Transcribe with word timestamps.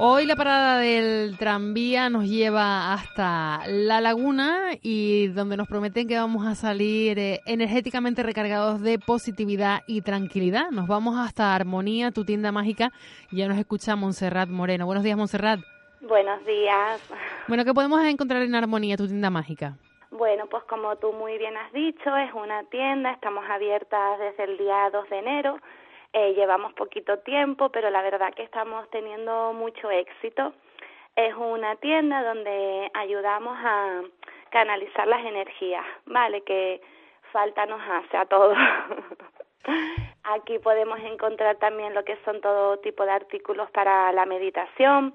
Hoy 0.00 0.26
la 0.26 0.36
parada 0.36 0.78
del 0.78 1.36
tranvía 1.38 2.08
nos 2.08 2.24
lleva 2.24 2.92
hasta 2.92 3.62
La 3.66 4.00
Laguna 4.00 4.68
y 4.80 5.26
donde 5.26 5.56
nos 5.56 5.66
prometen 5.66 6.06
que 6.06 6.16
vamos 6.16 6.46
a 6.46 6.54
salir 6.54 7.18
eh, 7.18 7.40
energéticamente 7.46 8.22
recargados 8.22 8.80
de 8.80 9.00
positividad 9.00 9.80
y 9.88 10.02
tranquilidad. 10.02 10.70
Nos 10.70 10.86
vamos 10.86 11.18
hasta 11.18 11.52
Armonía, 11.52 12.12
tu 12.12 12.24
tienda 12.24 12.52
mágica. 12.52 12.92
Ya 13.32 13.48
nos 13.48 13.58
escucha 13.58 13.96
Montserrat 13.96 14.48
Moreno. 14.48 14.86
Buenos 14.86 15.02
días, 15.02 15.16
Montserrat. 15.16 15.58
Buenos 16.00 16.46
días. 16.46 17.02
Bueno, 17.48 17.64
¿qué 17.64 17.74
podemos 17.74 18.00
encontrar 18.04 18.42
en 18.42 18.54
Armonía, 18.54 18.96
tu 18.96 19.08
tienda 19.08 19.30
mágica? 19.30 19.78
Bueno, 20.12 20.46
pues 20.48 20.62
como 20.64 20.94
tú 20.94 21.12
muy 21.12 21.38
bien 21.38 21.56
has 21.56 21.72
dicho, 21.72 22.16
es 22.16 22.32
una 22.34 22.62
tienda, 22.70 23.10
estamos 23.10 23.44
abiertas 23.50 24.20
desde 24.20 24.44
el 24.44 24.58
día 24.58 24.90
2 24.92 25.10
de 25.10 25.18
enero 25.18 25.58
eh, 26.12 26.34
llevamos 26.34 26.72
poquito 26.74 27.18
tiempo, 27.20 27.68
pero 27.70 27.90
la 27.90 28.02
verdad 28.02 28.32
que 28.34 28.42
estamos 28.42 28.88
teniendo 28.90 29.52
mucho 29.52 29.90
éxito. 29.90 30.52
Es 31.16 31.34
una 31.34 31.76
tienda 31.76 32.22
donde 32.22 32.90
ayudamos 32.94 33.56
a 33.60 34.02
canalizar 34.50 35.06
las 35.06 35.24
energías, 35.24 35.84
¿vale? 36.06 36.42
Que 36.42 36.80
falta 37.32 37.66
nos 37.66 37.80
hace 37.82 38.16
a 38.16 38.26
todos. 38.26 38.56
Aquí 40.24 40.58
podemos 40.58 40.98
encontrar 41.00 41.56
también 41.56 41.94
lo 41.94 42.04
que 42.04 42.16
son 42.24 42.40
todo 42.40 42.78
tipo 42.78 43.04
de 43.04 43.10
artículos 43.10 43.70
para 43.70 44.12
la 44.12 44.26
meditación, 44.26 45.14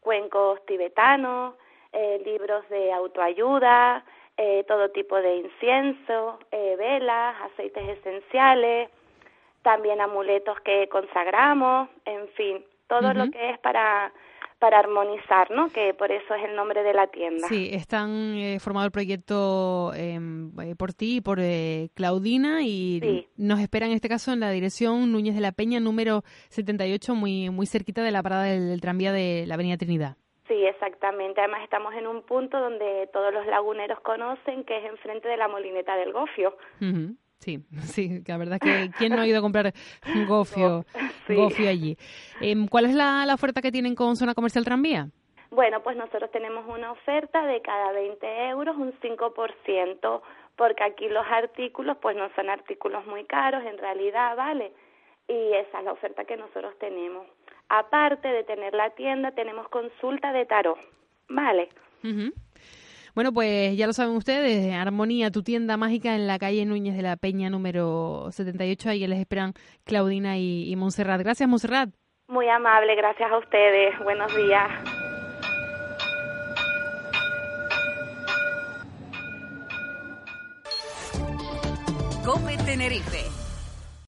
cuencos 0.00 0.64
tibetanos, 0.66 1.54
eh, 1.92 2.20
libros 2.24 2.68
de 2.68 2.92
autoayuda, 2.92 4.04
eh, 4.36 4.64
todo 4.66 4.90
tipo 4.90 5.16
de 5.16 5.36
incienso, 5.36 6.38
eh, 6.50 6.74
velas, 6.76 7.36
aceites 7.42 7.98
esenciales, 7.98 8.90
también 9.64 10.00
amuletos 10.00 10.60
que 10.60 10.88
consagramos, 10.88 11.88
en 12.04 12.28
fin, 12.36 12.64
todo 12.86 13.12
lo 13.12 13.30
que 13.30 13.50
es 13.50 13.58
para 13.58 14.12
para 14.60 14.78
armonizar, 14.78 15.50
¿no? 15.50 15.68
Que 15.68 15.92
por 15.92 16.10
eso 16.10 16.34
es 16.34 16.44
el 16.44 16.56
nombre 16.56 16.82
de 16.82 16.94
la 16.94 17.06
tienda. 17.08 17.48
Sí, 17.48 17.68
están 17.72 18.34
eh, 18.36 18.58
formado 18.60 18.86
el 18.86 18.92
proyecto 18.92 19.92
em, 19.94 20.58
eh, 20.58 20.74
por 20.74 20.94
ti 20.94 21.16
y 21.16 21.20
por 21.20 21.38
eh, 21.40 21.90
Claudina 21.94 22.62
y 22.62 23.26
nos 23.36 23.60
esperan 23.60 23.90
en 23.90 23.96
este 23.96 24.08
caso 24.08 24.32
en 24.32 24.40
la 24.40 24.50
dirección 24.50 25.12
Núñez 25.12 25.34
de 25.34 25.42
la 25.42 25.52
Peña 25.52 25.80
número 25.80 26.22
78, 26.48 27.14
muy 27.14 27.50
muy 27.50 27.66
cerquita 27.66 28.02
de 28.02 28.10
la 28.10 28.22
parada 28.22 28.44
del, 28.44 28.80
tranvía 28.80 29.12
de 29.12 29.44
la 29.46 29.54
Avenida 29.54 29.76
Trinidad. 29.76 30.16
Sí, 30.48 30.64
exactamente. 30.64 31.40
Además 31.40 31.62
estamos 31.62 31.92
en 31.94 32.06
un 32.06 32.22
punto 32.22 32.58
donde 32.58 33.08
todos 33.12 33.34
los 33.34 33.46
laguneros 33.46 34.00
conocen 34.00 34.64
que 34.64 34.78
es 34.78 34.84
enfrente 34.84 35.28
de 35.28 35.36
la 35.36 35.48
molineta 35.48 35.96
del 35.96 36.12
Gofio. 36.12 36.56
Sí, 37.40 37.58
sí, 37.94 38.22
la 38.26 38.36
verdad 38.38 38.58
que 38.58 38.90
¿quién 38.98 39.14
no 39.14 39.20
ha 39.20 39.26
ido 39.26 39.38
a 39.38 39.42
comprar 39.42 39.72
gofio, 40.26 40.84
gofio 41.28 41.68
allí? 41.68 41.96
Em, 42.40 42.66
¿Cuál 42.66 42.86
es 42.86 42.94
la, 42.94 43.26
oferta 43.32 43.60
que 43.60 43.72
tienen 43.72 43.94
con 43.94 44.16
Zona 44.16 44.34
Comercial 44.34 44.64
Tranvía? 44.64 45.08
Bueno, 45.50 45.82
pues 45.82 45.96
nosotros 45.96 46.30
tenemos 46.32 46.64
una 46.66 46.92
oferta 46.92 47.46
de 47.46 47.62
cada 47.62 47.92
20 47.92 48.48
euros 48.48 48.76
un 48.76 48.92
5%, 49.00 50.22
porque 50.56 50.82
aquí 50.82 51.08
los 51.08 51.24
artículos 51.26 51.96
pues 52.02 52.16
no 52.16 52.28
son 52.34 52.50
artículos 52.50 53.06
muy 53.06 53.24
caros 53.24 53.62
en 53.64 53.78
realidad, 53.78 54.36
¿vale? 54.36 54.72
Y 55.28 55.52
esa 55.54 55.78
es 55.78 55.84
la 55.84 55.92
oferta 55.92 56.24
que 56.24 56.36
nosotros 56.36 56.74
tenemos. 56.80 57.26
Aparte 57.68 58.28
de 58.28 58.44
tener 58.44 58.74
la 58.74 58.90
tienda, 58.90 59.30
tenemos 59.30 59.68
consulta 59.68 60.32
de 60.32 60.44
tarot, 60.44 60.78
¿vale? 61.28 61.68
Bueno, 63.14 63.32
pues 63.32 63.76
ya 63.76 63.86
lo 63.86 63.92
saben 63.92 64.16
ustedes, 64.16 64.74
Armonía, 64.74 65.30
tu 65.30 65.44
tienda 65.44 65.76
mágica 65.76 66.16
en 66.16 66.26
la 66.26 66.36
calle 66.38 66.64
Núñez 66.64 66.96
de 66.96 67.02
la 67.02 67.16
Peña 67.16 67.48
número 67.48 68.26
78. 68.32 68.90
Ahí 68.90 69.06
les 69.06 69.20
esperan 69.20 69.52
Claudina 69.84 70.36
y, 70.36 70.68
y 70.68 70.74
Montserrat. 70.74 71.20
Gracias, 71.20 71.48
Montserrat. 71.48 71.90
Muy 72.26 72.48
amable, 72.48 72.96
gracias 72.96 73.30
a 73.30 73.38
ustedes. 73.38 73.96
Buenos 74.00 74.34
días. 74.34 74.68
Cope 82.24 82.56
Tenerife 82.64 83.43